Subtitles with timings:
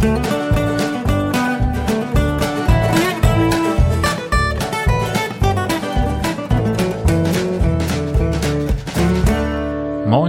[0.00, 0.16] Moin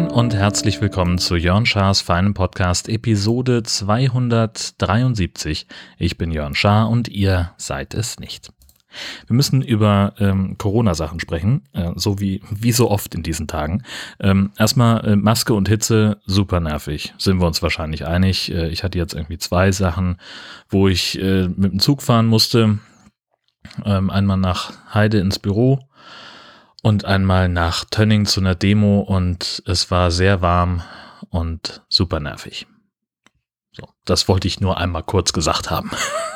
[0.10, 5.68] und herzlich willkommen zu Jörn Schars feinem Podcast Episode 273.
[5.98, 8.52] Ich bin Jörn Schaar und ihr seid es nicht.
[9.28, 13.84] Wir müssen über ähm, Corona-Sachen sprechen, äh, so wie, wie so oft in diesen Tagen.
[14.20, 18.52] Ähm, erstmal äh, Maske und Hitze, super nervig, sind wir uns wahrscheinlich einig.
[18.52, 20.18] Äh, ich hatte jetzt irgendwie zwei Sachen,
[20.70, 22.80] wo ich äh, mit dem Zug fahren musste.
[23.86, 25.80] Ähm, einmal nach Heide ins Büro
[26.82, 30.82] und einmal nach Tönning zu einer Demo und es war sehr warm
[31.30, 32.68] und super nervig.
[33.72, 35.92] So, das wollte ich nur einmal kurz gesagt haben.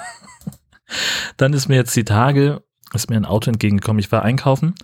[1.37, 2.63] Dann ist mir jetzt die Tage,
[2.93, 3.99] ist mir ein Auto entgegengekommen.
[3.99, 4.75] Ich war einkaufen,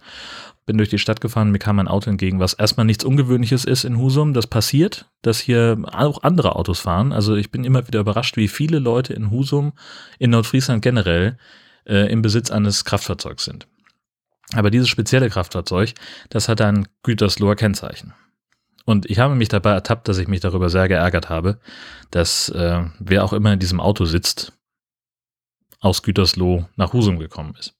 [0.65, 3.83] bin durch die Stadt gefahren, mir kam ein Auto entgegen, was erstmal nichts Ungewöhnliches ist
[3.83, 4.33] in Husum.
[4.33, 7.11] Das passiert, dass hier auch andere Autos fahren.
[7.11, 9.73] Also ich bin immer wieder überrascht, wie viele Leute in Husum,
[10.19, 11.37] in Nordfriesland generell,
[11.85, 13.67] äh, im Besitz eines Kraftfahrzeugs sind.
[14.53, 15.93] Aber dieses spezielle Kraftfahrzeug,
[16.29, 18.13] das hat ein Gütersloher Kennzeichen.
[18.85, 21.59] Und ich habe mich dabei ertappt, dass ich mich darüber sehr geärgert habe,
[22.09, 24.53] dass äh, wer auch immer in diesem Auto sitzt,
[25.81, 27.75] aus Gütersloh nach Husum gekommen ist.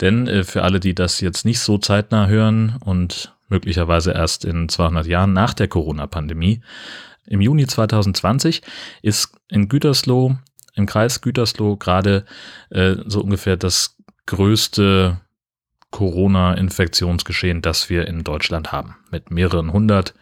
[0.00, 4.68] Denn äh, für alle, die das jetzt nicht so zeitnah hören und möglicherweise erst in
[4.68, 6.62] 200 Jahren nach der Corona-Pandemie,
[7.26, 8.62] im Juni 2020
[9.02, 10.36] ist in Gütersloh,
[10.74, 12.24] im Kreis Gütersloh gerade
[12.70, 13.96] äh, so ungefähr das
[14.26, 15.20] größte
[15.90, 18.96] Corona-Infektionsgeschehen, das wir in Deutschland haben.
[19.10, 20.14] Mit mehreren hundert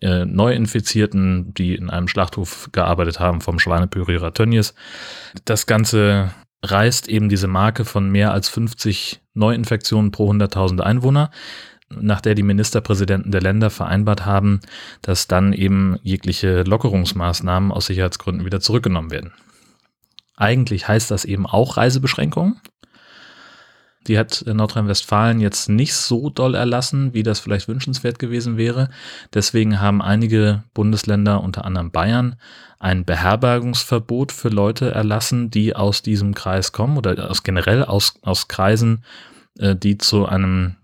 [0.00, 4.74] äh, Neuinfizierten, die in einem Schlachthof gearbeitet haben vom Schweinepürierer Tönnies.
[5.44, 6.30] Das Ganze
[6.64, 11.30] reißt eben diese Marke von mehr als 50 Neuinfektionen pro 100.000 Einwohner,
[11.90, 14.60] nach der die Ministerpräsidenten der Länder vereinbart haben,
[15.02, 19.32] dass dann eben jegliche Lockerungsmaßnahmen aus Sicherheitsgründen wieder zurückgenommen werden.
[20.36, 22.60] Eigentlich heißt das eben auch Reisebeschränkungen.
[24.06, 28.90] Die hat Nordrhein-Westfalen jetzt nicht so doll erlassen, wie das vielleicht wünschenswert gewesen wäre.
[29.32, 32.36] Deswegen haben einige Bundesländer, unter anderem Bayern,
[32.78, 38.48] ein Beherbergungsverbot für Leute erlassen, die aus diesem Kreis kommen oder aus generell aus, aus
[38.48, 39.04] Kreisen,
[39.58, 40.76] äh, die zu einem,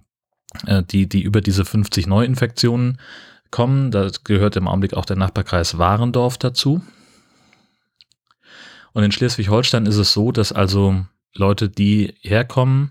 [0.67, 2.99] äh, die, die über diese 50 Neuinfektionen
[3.51, 3.91] kommen.
[3.91, 6.81] Da gehört im Augenblick auch der Nachbarkreis Warendorf dazu.
[8.93, 11.05] Und in Schleswig-Holstein ist es so, dass also
[11.35, 12.91] Leute, die herkommen,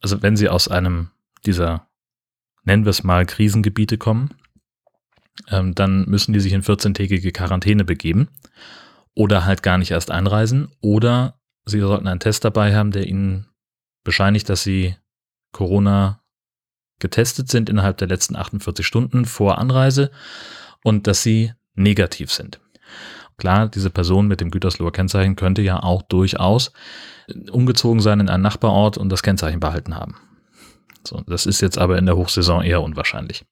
[0.00, 1.10] also wenn sie aus einem
[1.44, 1.88] dieser,
[2.64, 4.34] nennen wir es mal, Krisengebiete kommen,
[5.48, 8.28] ähm, dann müssen die sich in 14-tägige Quarantäne begeben
[9.14, 13.46] oder halt gar nicht erst einreisen oder sie sollten einen Test dabei haben, der ihnen
[14.04, 14.96] bescheinigt, dass sie
[15.52, 16.22] Corona
[16.98, 20.10] getestet sind innerhalb der letzten 48 Stunden vor Anreise
[20.82, 22.60] und dass sie negativ sind.
[23.38, 26.72] Klar, diese Person mit dem Gütersloher Kennzeichen könnte ja auch durchaus
[27.50, 30.16] umgezogen sein in einen Nachbarort und das Kennzeichen behalten haben.
[31.04, 33.44] So, das ist jetzt aber in der Hochsaison eher unwahrscheinlich.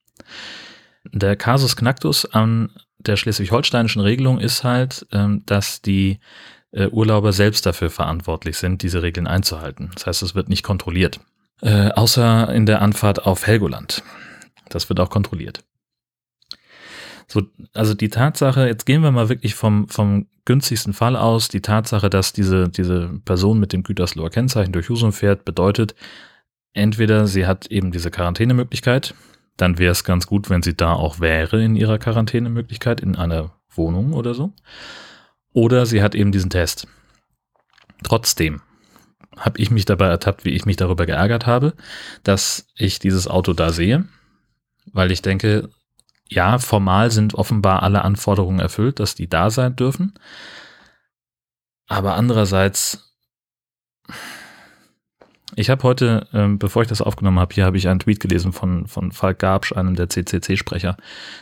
[1.12, 6.21] Der Kasus Knacktus an der schleswig-holsteinischen Regelung ist halt, ähm, dass die
[6.72, 9.91] äh, Urlauber selbst dafür verantwortlich sind, diese Regeln einzuhalten.
[9.95, 11.21] Das heißt, es wird nicht kontrolliert.
[11.61, 14.03] Äh, außer in der Anfahrt auf Helgoland.
[14.71, 15.61] Das wird auch kontrolliert.
[17.34, 21.62] So, also die Tatsache, jetzt gehen wir mal wirklich vom, vom günstigsten Fall aus, die
[21.62, 25.97] Tatsache, dass diese, diese Person mit dem Gütersloher Kennzeichen durch Husum fährt, bedeutet,
[26.75, 29.17] entweder sie hat eben diese Quarantänemöglichkeit,
[29.56, 33.51] dann wäre es ganz gut, wenn sie da auch wäre in ihrer Quarantänemöglichkeit, in einer
[33.69, 34.53] Wohnung oder so.
[35.53, 36.87] Oder sie hat eben diesen Test.
[38.05, 38.61] Trotzdem
[39.37, 41.75] habe ich mich dabei ertappt, wie ich mich darüber geärgert habe,
[42.22, 44.05] dass ich dieses Auto da sehe,
[44.93, 45.71] weil ich denke,
[46.29, 50.15] ja, formal sind offenbar alle Anforderungen erfüllt, dass die da sein dürfen.
[51.87, 53.15] Aber andererseits
[55.57, 58.53] ich habe heute, ähm, bevor ich das aufgenommen habe, hier habe ich einen Tweet gelesen
[58.53, 60.97] von, von Falk Gabsch, einem der CCC-Sprecher,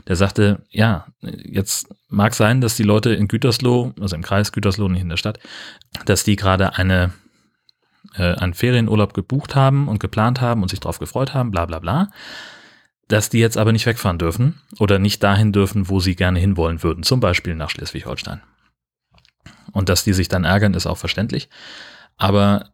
[0.06, 4.88] der sagte, ja, jetzt mag sein, dass die Leute in Gütersloh, also im Kreis Gütersloh,
[4.88, 5.38] nicht in der Stadt,
[6.04, 7.12] dass die gerade eine,
[8.16, 11.78] äh, einen Ferienurlaub gebucht haben und geplant haben und sich darauf gefreut haben, bla bla
[11.78, 12.10] bla,
[13.12, 16.82] dass die jetzt aber nicht wegfahren dürfen oder nicht dahin dürfen, wo sie gerne hinwollen
[16.82, 18.40] würden, zum Beispiel nach Schleswig-Holstein.
[19.72, 21.50] Und dass die sich dann ärgern, ist auch verständlich.
[22.16, 22.70] Aber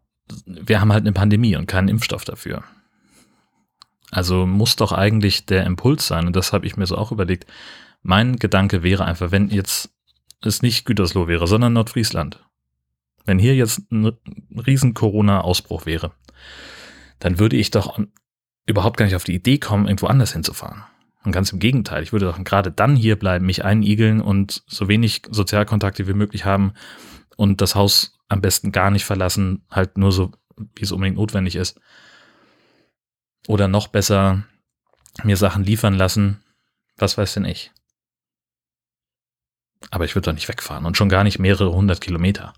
[0.47, 2.63] wir haben halt eine Pandemie und keinen Impfstoff dafür.
[4.13, 7.47] Also muss doch eigentlich der Impuls sein, und das habe ich mir so auch überlegt.
[8.03, 9.91] Mein Gedanke wäre einfach, wenn jetzt
[10.41, 12.45] es nicht Gütersloh wäre, sondern Nordfriesland,
[13.25, 14.13] wenn hier jetzt ein
[14.57, 16.13] riesen Corona-Ausbruch wäre,
[17.19, 17.99] dann würde ich doch
[18.69, 20.85] überhaupt gar nicht auf die Idee kommen, irgendwo anders hinzufahren.
[21.25, 24.89] Und ganz im Gegenteil, ich würde doch gerade dann hier bleiben, mich einigeln und so
[24.89, 26.73] wenig Sozialkontakte wie möglich haben
[27.37, 31.57] und das Haus am besten gar nicht verlassen, halt nur so, wie es unbedingt notwendig
[31.57, 31.81] ist.
[33.47, 34.45] Oder noch besser,
[35.25, 36.43] mir Sachen liefern lassen,
[36.99, 37.73] was weiß denn ich.
[39.91, 42.53] Aber ich würde doch nicht wegfahren und schon gar nicht mehrere hundert Kilometer.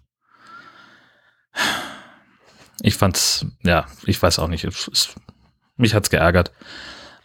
[2.83, 5.15] Ich fand's, ja, ich weiß auch nicht, es, es,
[5.81, 6.53] mich hat's geärgert.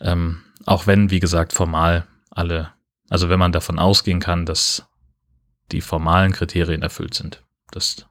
[0.02, 2.72] Ähm, auch wenn, wie gesagt, formal alle,
[3.10, 4.88] also wenn man davon ausgehen kann, dass
[5.72, 8.06] die formalen Kriterien erfüllt sind, dass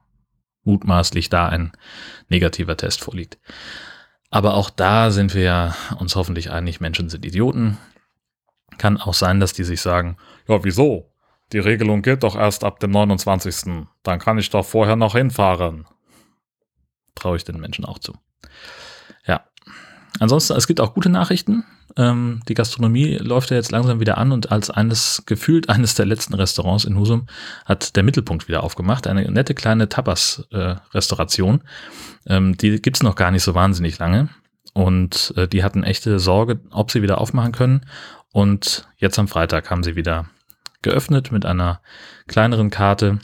[0.63, 1.71] mutmaßlich da ein
[2.27, 3.37] negativer Test vorliegt.
[4.29, 7.77] Aber auch da sind wir ja uns hoffentlich einig, Menschen sind Idioten.
[8.77, 10.17] Kann auch sein, dass die sich sagen,
[10.47, 11.11] ja, wieso?
[11.53, 13.85] Die Regelung gilt doch erst ab dem 29.
[14.03, 15.85] Dann kann ich doch vorher noch hinfahren.
[17.13, 18.13] Traue ich den Menschen auch zu.
[20.19, 21.63] Ansonsten, es gibt auch gute Nachrichten.
[21.97, 26.05] Ähm, die Gastronomie läuft ja jetzt langsam wieder an und als eines, gefühlt eines der
[26.05, 27.27] letzten Restaurants in Husum
[27.65, 29.07] hat der Mittelpunkt wieder aufgemacht.
[29.07, 31.61] Eine nette kleine Tapas-Restauration.
[32.25, 34.29] Äh, ähm, die gibt's noch gar nicht so wahnsinnig lange.
[34.73, 37.85] Und äh, die hatten echte Sorge, ob sie wieder aufmachen können.
[38.33, 40.25] Und jetzt am Freitag haben sie wieder
[40.81, 41.81] geöffnet mit einer
[42.27, 43.19] kleineren Karte.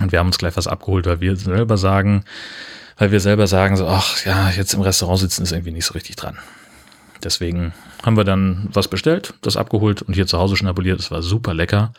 [0.00, 2.24] Und wir haben uns gleich was abgeholt, weil wir selber sagen,
[2.96, 5.94] weil wir selber sagen, so, ach ja, jetzt im Restaurant sitzen ist irgendwie nicht so
[5.94, 6.38] richtig dran.
[7.22, 11.00] Deswegen haben wir dann was bestellt, das abgeholt und hier zu Hause schnabuliert.
[11.00, 11.92] Es war super lecker.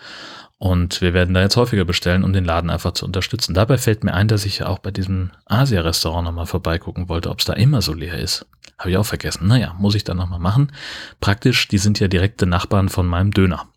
[0.58, 3.54] Und wir werden da jetzt häufiger bestellen, um den Laden einfach zu unterstützen.
[3.54, 7.40] Dabei fällt mir ein, dass ich ja auch bei diesem Asia-Restaurant nochmal vorbeigucken wollte, ob
[7.40, 8.46] es da immer so leer ist.
[8.78, 9.48] Habe ich auch vergessen.
[9.48, 10.72] Naja, muss ich dann nochmal machen.
[11.20, 13.68] Praktisch, die sind ja direkte Nachbarn von meinem Döner.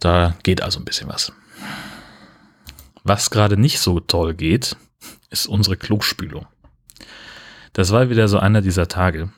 [0.00, 1.32] Da geht also ein bisschen was.
[3.04, 4.76] Was gerade nicht so toll geht,
[5.32, 6.46] ist unsere Klospülung.
[7.72, 9.32] Das war wieder so einer dieser Tage.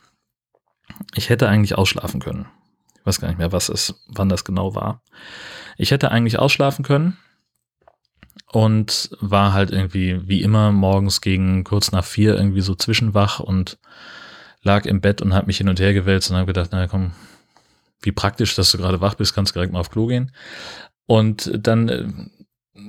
[1.15, 2.47] Ich hätte eigentlich ausschlafen können.
[2.99, 5.03] Ich weiß gar nicht mehr, was es, wann das genau war.
[5.77, 7.17] Ich hätte eigentlich ausschlafen können
[8.53, 13.79] und war halt irgendwie wie immer morgens gegen kurz nach vier irgendwie so zwischenwach und
[14.63, 17.13] lag im Bett und habe mich hin und her gewälzt und habe gedacht, na komm,
[18.01, 20.33] wie praktisch, dass du gerade wach bist, kannst direkt mal auf Klo gehen.
[21.07, 22.07] Und dann, äh,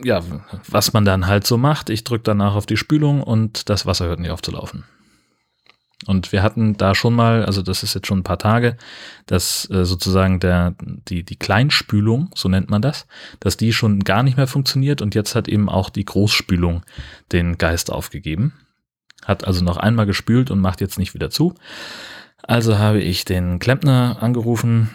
[0.03, 0.21] ja,
[0.67, 4.05] was man dann halt so macht, ich drücke danach auf die Spülung und das Wasser
[4.05, 4.83] hört nicht auf zu laufen.
[6.05, 8.77] Und wir hatten da schon mal, also das ist jetzt schon ein paar Tage,
[9.25, 13.07] dass äh, sozusagen der, die, die Kleinspülung, so nennt man das,
[13.39, 16.83] dass die schon gar nicht mehr funktioniert und jetzt hat eben auch die Großspülung
[17.31, 18.53] den Geist aufgegeben.
[19.23, 21.55] Hat also noch einmal gespült und macht jetzt nicht wieder zu.
[22.43, 24.91] Also habe ich den Klempner angerufen,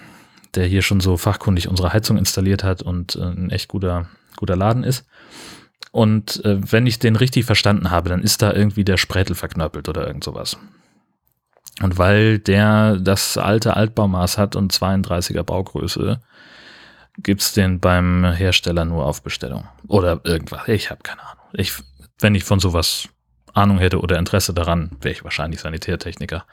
[0.55, 4.07] der hier schon so fachkundig unsere Heizung installiert hat und äh, ein echt guter,
[4.41, 5.07] guter Laden ist.
[5.93, 9.89] Und äh, wenn ich den richtig verstanden habe, dann ist da irgendwie der Sprätel verknöppelt
[9.89, 10.57] oder irgend sowas.
[11.83, 16.21] Und weil der das alte Altbaumaß hat und 32er Baugröße,
[17.19, 19.69] gibt's den beim Hersteller nur auf Bestellung.
[19.89, 20.69] Oder irgendwas.
[20.69, 21.45] Ich habe keine Ahnung.
[21.53, 21.73] Ich,
[22.19, 23.09] wenn ich von sowas
[23.53, 26.45] Ahnung hätte oder Interesse daran, wäre ich wahrscheinlich Sanitärtechniker.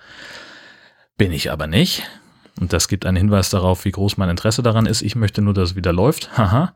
[1.18, 2.04] Bin ich aber nicht.
[2.60, 5.02] Und das gibt einen Hinweis darauf, wie groß mein Interesse daran ist.
[5.02, 6.30] Ich möchte nur, dass es wieder läuft.
[6.38, 6.74] Haha.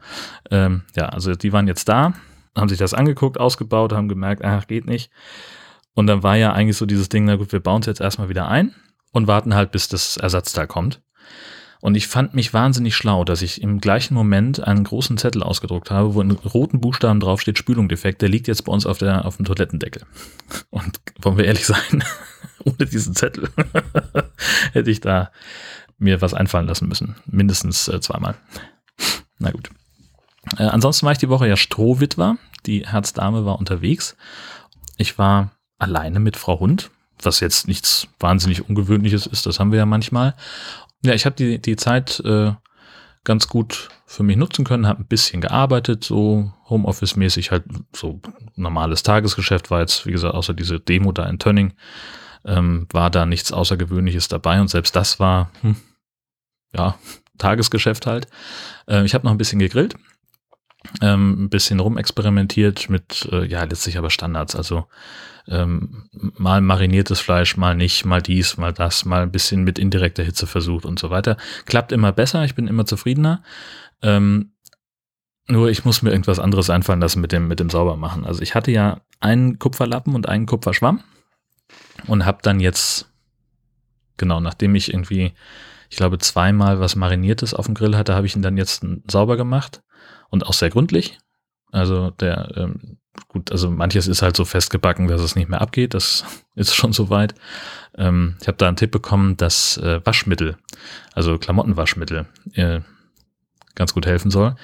[0.50, 2.14] Ähm, ja, also die waren jetzt da,
[2.56, 5.12] haben sich das angeguckt, ausgebaut, haben gemerkt, ach, geht nicht.
[5.94, 8.30] Und dann war ja eigentlich so dieses Ding, na gut, wir bauen es jetzt erstmal
[8.30, 8.74] wieder ein
[9.12, 11.02] und warten halt, bis das Ersatzteil kommt.
[11.82, 15.90] Und ich fand mich wahnsinnig schlau, dass ich im gleichen Moment einen großen Zettel ausgedruckt
[15.90, 19.26] habe, wo in roten Buchstaben draufsteht, Spülung defekt, der liegt jetzt bei uns auf, der,
[19.26, 20.04] auf dem Toilettendeckel.
[20.70, 22.04] Und wollen wir ehrlich sein,
[22.66, 23.50] ohne diesen Zettel
[24.74, 25.32] hätte ich da
[25.98, 27.16] mir was einfallen lassen müssen.
[27.26, 28.36] Mindestens äh, zweimal.
[29.38, 29.70] Na gut.
[30.58, 32.38] Äh, ansonsten war ich die Woche ja Strohwitwer.
[32.66, 34.16] Die Herzdame war unterwegs.
[34.98, 36.92] Ich war alleine mit Frau Hund,
[37.22, 40.36] was jetzt nichts wahnsinnig Ungewöhnliches ist, das haben wir ja manchmal.
[41.04, 42.54] Ja, ich habe die, die Zeit äh,
[43.24, 47.64] ganz gut für mich nutzen können, habe ein bisschen gearbeitet, so Homeoffice-mäßig, halt
[47.96, 48.22] so
[48.56, 51.74] normales Tagesgeschäft war jetzt, wie gesagt, außer diese Demo da in Tönning,
[52.46, 55.76] ähm, war da nichts Außergewöhnliches dabei und selbst das war, hm,
[56.76, 56.98] ja,
[57.38, 58.28] Tagesgeschäft halt.
[58.88, 59.96] Äh, ich habe noch ein bisschen gegrillt,
[61.02, 64.86] ähm, ein bisschen rumexperimentiert mit, äh, ja, letztlich aber Standards, also
[65.48, 70.24] ähm, mal mariniertes Fleisch, mal nicht, mal dies, mal das, mal ein bisschen mit indirekter
[70.24, 71.38] Hitze versucht und so weiter.
[71.66, 73.44] Klappt immer besser, ich bin immer zufriedener.
[74.02, 74.54] Ähm,
[75.48, 78.26] nur ich muss mir irgendwas anderes einfallen lassen mit dem, mit dem Saubermachen.
[78.26, 81.04] Also ich hatte ja einen Kupferlappen und einen Kupferschwamm
[82.08, 83.10] und habe dann jetzt,
[84.18, 85.34] genau, nachdem ich irgendwie,
[85.90, 89.38] ich glaube, zweimal was Mariniertes auf dem Grill hatte, habe ich ihn dann jetzt sauber
[89.38, 89.82] gemacht
[90.30, 91.20] und auch sehr gründlich.
[91.72, 95.94] Also der ähm, gut, also manches ist halt so festgebacken, dass es nicht mehr abgeht.
[95.94, 96.24] Das
[96.56, 97.36] ist schon soweit.
[97.98, 100.58] Ähm, ich habe da einen Tipp bekommen, dass äh, Waschmittel,
[101.14, 102.82] also Klamottenwaschmittel, äh,
[103.76, 104.56] ganz gut helfen soll.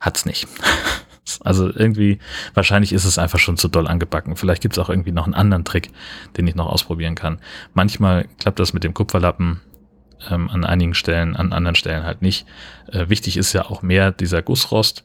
[0.00, 0.48] Hat's nicht.
[1.42, 2.18] Also irgendwie,
[2.54, 4.36] wahrscheinlich ist es einfach schon zu doll angebacken.
[4.36, 5.90] Vielleicht gibt es auch irgendwie noch einen anderen Trick,
[6.36, 7.38] den ich noch ausprobieren kann.
[7.74, 9.60] Manchmal klappt das mit dem Kupferlappen
[10.30, 12.46] ähm, an einigen Stellen, an anderen Stellen halt nicht.
[12.92, 15.04] Äh, wichtig ist ja auch mehr dieser Gussrost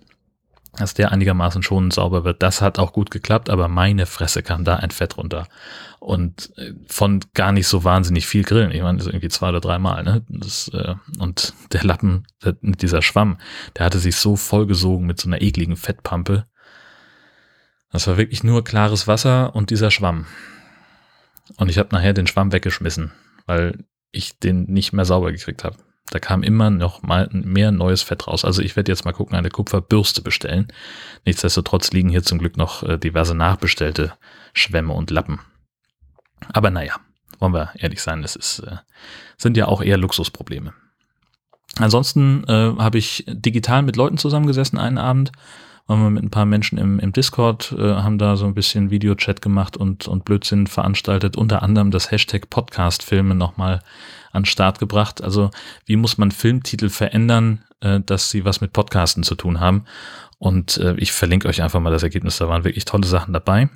[0.77, 2.43] dass der einigermaßen schon sauber wird.
[2.43, 5.47] Das hat auch gut geklappt, aber meine Fresse kam da ein Fett runter.
[5.99, 8.71] Und äh, von gar nicht so wahnsinnig viel Grillen.
[8.71, 10.25] Ich meine, das ist irgendwie zwei oder dreimal, ne?
[10.73, 13.37] Äh, und der Lappen, der, dieser Schwamm,
[13.77, 16.45] der hatte sich so vollgesogen mit so einer ekligen Fettpampe.
[17.91, 20.25] Das war wirklich nur klares Wasser und dieser Schwamm.
[21.57, 23.11] Und ich habe nachher den Schwamm weggeschmissen,
[23.45, 25.77] weil ich den nicht mehr sauber gekriegt habe.
[26.11, 28.45] Da kam immer noch mal mehr neues Fett raus.
[28.45, 30.67] Also ich werde jetzt mal gucken, eine Kupferbürste bestellen.
[31.25, 34.13] Nichtsdestotrotz liegen hier zum Glück noch äh, diverse nachbestellte
[34.53, 35.39] Schwämme und Lappen.
[36.53, 36.95] Aber naja,
[37.39, 38.77] wollen wir ehrlich sein, das ist, äh,
[39.37, 40.73] sind ja auch eher Luxusprobleme.
[41.79, 45.31] Ansonsten äh, habe ich digital mit Leuten zusammengesessen einen Abend,
[45.87, 48.91] waren wir mit ein paar Menschen im, im Discord, äh, haben da so ein bisschen
[48.91, 53.81] Videochat gemacht und, und Blödsinn veranstaltet, unter anderem das Hashtag Podcast-Filme nochmal
[54.31, 55.21] an Start gebracht.
[55.23, 55.51] Also
[55.85, 59.85] wie muss man Filmtitel verändern, äh, dass sie was mit Podcasten zu tun haben.
[60.39, 62.37] Und äh, ich verlinke euch einfach mal das Ergebnis.
[62.37, 63.69] Da waren wirklich tolle Sachen dabei.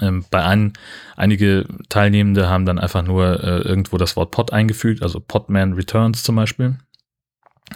[0.00, 0.72] Ähm, bei einem,
[1.16, 6.22] einige Teilnehmende haben dann einfach nur äh, irgendwo das Wort Pod eingefügt, also Podman Returns
[6.22, 6.76] zum Beispiel.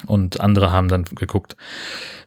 [0.07, 1.57] Und andere haben dann geguckt,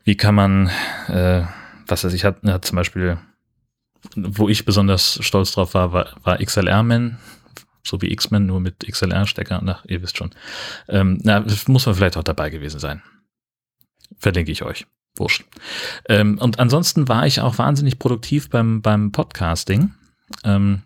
[0.04, 0.70] wie kann man,
[1.08, 1.44] äh,
[1.88, 3.18] was weiß ich, hat, hat zum Beispiel,
[4.16, 7.20] wo ich besonders stolz drauf war, war, war XLR-Man,
[7.84, 9.62] so wie X-Men, nur mit XLR-Stecker.
[9.66, 10.32] Ach, ihr wisst schon.
[10.88, 13.02] Ähm, na, muss man vielleicht auch dabei gewesen sein.
[14.18, 14.86] Verlinke ich euch.
[15.16, 15.46] Wurscht.
[16.10, 19.94] Ähm, und ansonsten war ich auch wahnsinnig produktiv beim, beim Podcasting.
[20.44, 20.84] Ähm,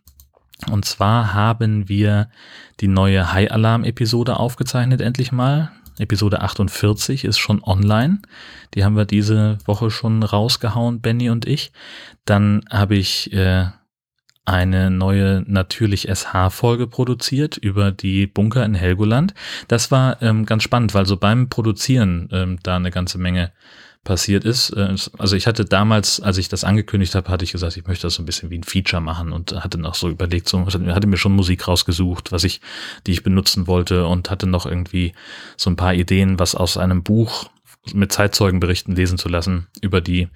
[0.71, 2.29] und zwar haben wir
[2.79, 5.71] die neue High Alarm Episode aufgezeichnet, endlich mal.
[5.99, 8.19] Episode 48 ist schon online.
[8.73, 11.71] Die haben wir diese Woche schon rausgehauen, Benny und ich.
[12.25, 13.67] Dann habe ich äh,
[14.45, 19.33] eine neue natürlich SH-Folge produziert über die Bunker in Helgoland.
[19.67, 23.51] Das war ähm, ganz spannend, weil so beim Produzieren ähm, da eine ganze Menge
[24.07, 24.71] passiert ist.
[24.71, 28.07] Äh, also ich hatte damals, als ich das angekündigt habe, hatte ich gesagt, ich möchte
[28.07, 31.07] das so ein bisschen wie ein Feature machen und hatte noch so überlegt, so hatte
[31.07, 32.61] mir schon Musik rausgesucht, was ich,
[33.05, 35.13] die ich benutzen wollte und hatte noch irgendwie
[35.57, 37.49] so ein paar Ideen, was aus einem Buch
[37.93, 40.27] mit Zeitzeugenberichten lesen zu lassen über die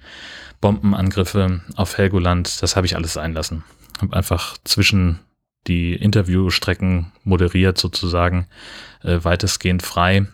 [0.60, 2.62] Bombenangriffe auf Helgoland.
[2.62, 3.64] Das habe ich alles sein lassen
[4.02, 5.20] habe einfach zwischen
[5.66, 8.48] die Interviewstrecken moderiert sozusagen,
[9.02, 10.26] äh, weitestgehend frei.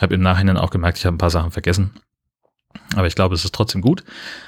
[0.00, 1.92] Habe im Nachhinein auch gemerkt, ich habe ein paar Sachen vergessen.
[2.94, 4.04] Aber ich glaube, es ist trotzdem gut.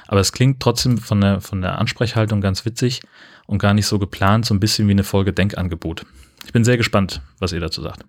[0.07, 3.01] Aber es klingt trotzdem von der, von der Ansprechhaltung ganz witzig
[3.47, 6.05] und gar nicht so geplant, so ein bisschen wie eine Folge Denkangebot.
[6.45, 8.05] Ich bin sehr gespannt, was ihr dazu sagt.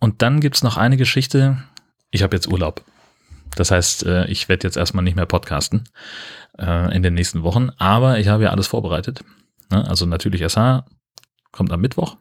[0.00, 1.62] Und dann gibt's noch eine Geschichte.
[2.10, 2.84] Ich habe jetzt Urlaub.
[3.56, 5.84] Das heißt, äh, ich werde jetzt erstmal nicht mehr podcasten
[6.58, 9.24] äh, in den nächsten Wochen, aber ich habe ja alles vorbereitet.
[9.70, 9.86] Ne?
[9.88, 10.84] Also natürlich SH
[11.50, 12.16] kommt am Mittwoch.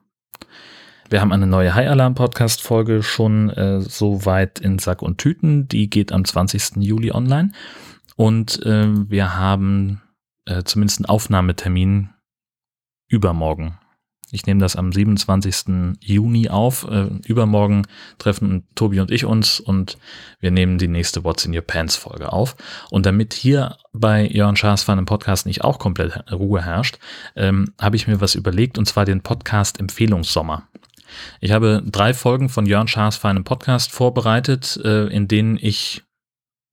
[1.09, 5.17] Wir haben eine neue High Alarm Podcast Folge schon äh, so weit in Sack und
[5.17, 5.69] Tüten.
[5.69, 6.77] Die geht am 20.
[6.77, 7.53] Juli online.
[8.17, 10.01] Und äh, wir haben
[10.45, 12.09] äh, zumindest einen Aufnahmetermin
[13.07, 13.77] übermorgen.
[14.31, 15.95] Ich nehme das am 27.
[16.01, 16.85] Juni auf.
[16.89, 17.87] Äh, übermorgen
[18.17, 19.97] treffen Tobi und ich uns und
[20.41, 22.57] wir nehmen die nächste What's in Your Pants Folge auf.
[22.89, 26.99] Und damit hier bei Jörn Schaasfan im Podcast nicht auch komplett Ruhe herrscht,
[27.37, 30.67] ähm, habe ich mir was überlegt und zwar den Podcast Empfehlungssommer.
[31.41, 36.03] Ich habe drei Folgen von Jörn Schaas feinem Podcast vorbereitet, äh, in denen ich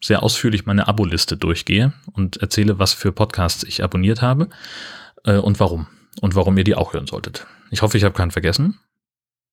[0.02, 4.48] sehr ausführlich meine Abo-Liste durchgehe und erzähle, was für Podcasts ich abonniert habe
[5.24, 5.86] äh, und warum
[6.20, 7.46] und warum ihr die auch hören solltet.
[7.70, 8.78] Ich hoffe, ich habe keinen vergessen.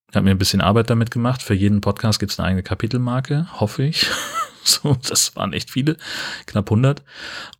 [0.09, 1.41] Ich habe mir ein bisschen Arbeit damit gemacht.
[1.41, 4.07] Für jeden Podcast gibt es eine eigene Kapitelmarke, hoffe ich.
[4.63, 5.95] so, das waren echt viele,
[6.47, 7.01] knapp 100.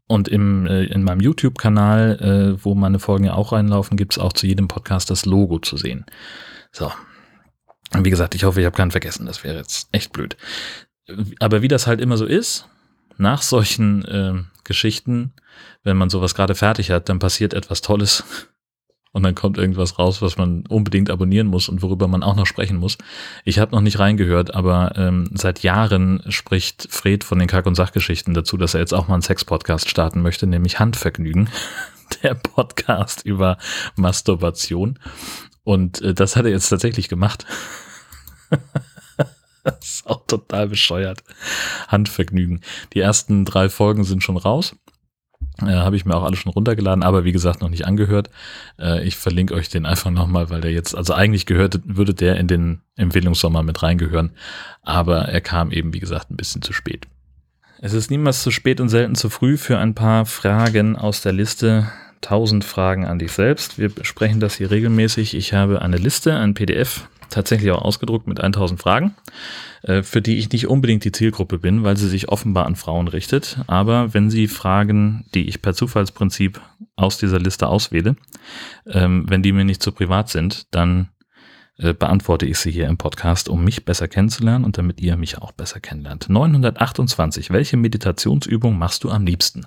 [0.07, 4.19] Und im, äh, in meinem YouTube-Kanal, äh, wo meine Folgen ja auch reinlaufen, gibt es
[4.19, 6.05] auch zu jedem Podcast das Logo zu sehen.
[6.73, 6.91] So.
[7.97, 9.25] Wie gesagt, ich hoffe, ich habe keinen vergessen.
[9.25, 10.37] Das wäre jetzt echt blöd.
[11.39, 12.67] Aber wie das halt immer so ist,
[13.17, 14.33] nach solchen äh,
[14.63, 15.33] Geschichten,
[15.83, 18.23] wenn man sowas gerade fertig hat, dann passiert etwas Tolles
[19.11, 22.45] und dann kommt irgendwas raus, was man unbedingt abonnieren muss und worüber man auch noch
[22.45, 22.97] sprechen muss.
[23.43, 27.75] Ich habe noch nicht reingehört, aber ähm, seit Jahren spricht Fred von den Kack- und
[27.75, 31.49] Sachgeschichten dazu, dass er jetzt auch mal einen Sex-Podcast starten möchte, nämlich Handvergnügen,
[32.23, 33.57] der Podcast über
[33.95, 34.97] Masturbation.
[35.63, 37.45] Und äh, das hat er jetzt tatsächlich gemacht.
[39.63, 41.23] das ist auch total bescheuert.
[41.87, 42.61] Handvergnügen.
[42.93, 44.75] Die ersten drei Folgen sind schon raus.
[45.61, 48.29] Äh, Habe ich mir auch alles schon runtergeladen, aber wie gesagt noch nicht angehört.
[48.79, 52.37] Äh, ich verlinke euch den einfach nochmal, weil der jetzt, also eigentlich gehört, würde der
[52.37, 54.31] in den Empfehlungssommer mit reingehören,
[54.81, 57.07] aber er kam eben, wie gesagt, ein bisschen zu spät.
[57.83, 61.33] Es ist niemals zu spät und selten zu früh für ein paar Fragen aus der
[61.33, 61.91] Liste
[62.23, 63.77] 1000 Fragen an dich selbst.
[63.77, 65.35] Wir besprechen das hier regelmäßig.
[65.35, 69.15] Ich habe eine Liste, ein PDF, tatsächlich auch ausgedruckt mit 1000 Fragen,
[69.83, 73.07] äh, für die ich nicht unbedingt die Zielgruppe bin, weil sie sich offenbar an Frauen
[73.07, 73.59] richtet.
[73.67, 76.61] Aber wenn Sie Fragen, die ich per Zufallsprinzip
[76.95, 78.15] aus dieser Liste auswähle,
[78.85, 81.09] ähm, wenn die mir nicht zu privat sind, dann
[81.81, 85.39] äh, beantworte ich sie hier im Podcast, um mich besser kennenzulernen und damit ihr mich
[85.39, 86.29] auch besser kennenlernt.
[86.29, 87.49] 928.
[87.49, 89.65] Welche Meditationsübung machst du am liebsten?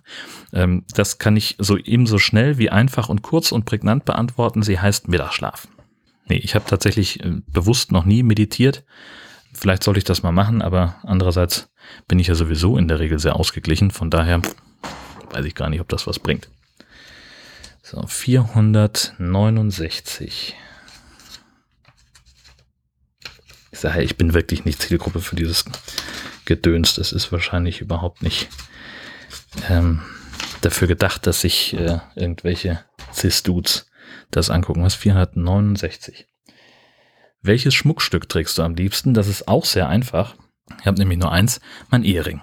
[0.52, 4.62] Ähm, das kann ich so ebenso schnell wie einfach und kurz und prägnant beantworten.
[4.62, 5.66] Sie heißt Mittagsschlaf.
[6.28, 8.84] Nee, ich habe tatsächlich äh, bewusst noch nie meditiert.
[9.52, 11.68] Vielleicht sollte ich das mal machen, aber andererseits
[12.06, 13.90] bin ich ja sowieso in der Regel sehr ausgeglichen.
[13.90, 14.40] Von daher
[15.32, 16.48] weiß ich gar nicht, ob das was bringt.
[17.82, 20.54] So, 469.
[23.74, 25.64] Ich sage, ich bin wirklich nicht Zielgruppe für dieses
[26.44, 26.94] Gedöns.
[26.94, 28.48] Das ist wahrscheinlich überhaupt nicht
[29.68, 30.00] ähm,
[30.60, 33.90] dafür gedacht, dass sich äh, irgendwelche Cis-Dudes
[34.30, 34.84] das angucken.
[34.84, 36.28] Was 469.
[37.42, 39.12] Welches Schmuckstück trägst du am liebsten?
[39.12, 40.36] Das ist auch sehr einfach.
[40.78, 42.42] Ich habe nämlich nur eins, mein Ehering.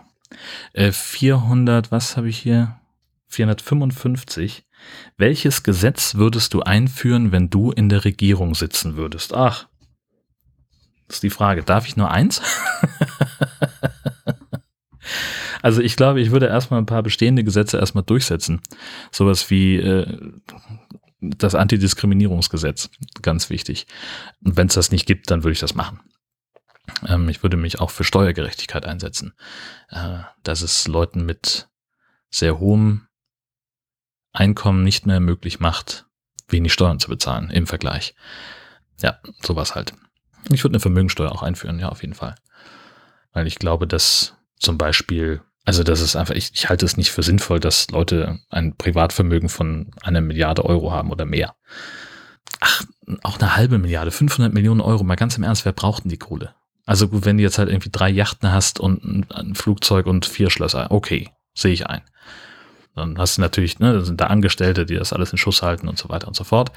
[0.74, 2.78] Äh, 400, was habe ich hier?
[3.28, 4.66] 455.
[5.16, 9.34] Welches Gesetz würdest du einführen, wenn du in der Regierung sitzen würdest?
[9.34, 9.70] Ach,
[11.12, 11.64] ist die Frage.
[11.64, 12.42] Darf ich nur eins?
[15.62, 18.62] also ich glaube, ich würde erstmal ein paar bestehende Gesetze erstmal durchsetzen.
[19.12, 20.32] Sowas wie äh,
[21.22, 22.90] das Antidiskriminierungsgesetz.
[23.22, 23.88] Ganz wichtig.
[24.44, 26.00] Und wenn es das nicht gibt, dann würde ich das machen.
[27.08, 29.34] Ähm, ich würde mich auch für Steuergerechtigkeit einsetzen.
[29.90, 31.70] Äh, dass es Leuten mit
[32.30, 33.08] sehr hohem
[34.34, 36.06] Einkommen nicht mehr möglich macht,
[36.48, 38.16] wenig Steuern zu bezahlen im Vergleich.
[39.02, 39.94] Ja, sowas halt.
[40.50, 42.36] Ich würde eine Vermögensteuer auch einführen, ja, auf jeden Fall.
[43.34, 47.12] Weil ich glaube, dass zum Beispiel, also das ist einfach, ich, ich halte es nicht
[47.12, 51.56] für sinnvoll, dass Leute ein Privatvermögen von einer Milliarde Euro haben oder mehr.
[52.60, 52.84] Ach,
[53.24, 56.18] auch eine halbe Milliarde, 500 Millionen Euro, mal ganz im Ernst, wer braucht denn die
[56.18, 56.54] Kohle?
[56.86, 60.50] Also gut, wenn du jetzt halt irgendwie drei Yachten hast und ein, Flugzeug und vier
[60.50, 62.02] Schlösser, okay, sehe ich ein.
[62.96, 65.98] Dann hast du natürlich, ne, sind da Angestellte, die das alles in Schuss halten und
[65.98, 66.72] so weiter und so fort.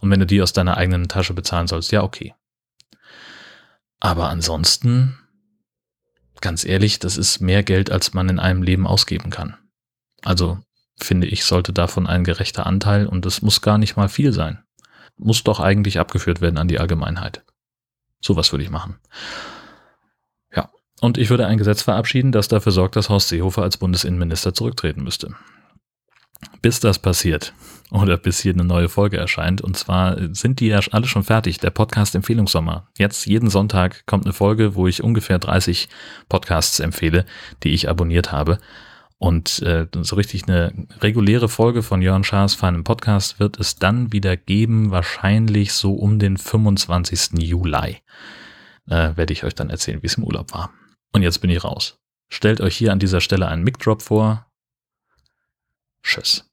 [0.00, 2.34] Und wenn du die aus deiner eigenen Tasche bezahlen sollst, ja, okay.
[4.00, 5.18] Aber ansonsten,
[6.40, 9.56] ganz ehrlich, das ist mehr Geld, als man in einem Leben ausgeben kann.
[10.22, 10.58] Also
[10.98, 14.62] finde ich, sollte davon ein gerechter Anteil und das muss gar nicht mal viel sein.
[15.16, 17.44] Muss doch eigentlich abgeführt werden an die Allgemeinheit.
[18.20, 18.98] Sowas würde ich machen.
[20.54, 20.70] Ja.
[21.00, 25.02] Und ich würde ein Gesetz verabschieden, das dafür sorgt, dass Horst Seehofer als Bundesinnenminister zurücktreten
[25.02, 25.34] müsste.
[26.66, 27.54] Bis das passiert,
[27.92, 29.60] oder bis hier eine neue Folge erscheint.
[29.60, 31.60] Und zwar sind die ja alle schon fertig.
[31.60, 32.88] Der Podcast Empfehlungssommer.
[32.98, 35.88] Jetzt jeden Sonntag kommt eine Folge, wo ich ungefähr 30
[36.28, 37.24] Podcasts empfehle,
[37.62, 38.58] die ich abonniert habe.
[39.16, 44.12] Und äh, so richtig eine reguläre Folge von Jörn Schaas feinem Podcast wird es dann
[44.12, 47.38] wieder geben, wahrscheinlich so um den 25.
[47.38, 47.98] Juli.
[48.90, 50.72] Äh, werde ich euch dann erzählen, wie es im Urlaub war.
[51.12, 52.00] Und jetzt bin ich raus.
[52.28, 54.48] Stellt euch hier an dieser Stelle einen Mic-Drop vor.
[56.02, 56.45] Tschüss.